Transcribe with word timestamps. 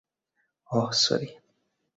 ওহ, 0.71 0.89
sorry! 1.01 1.29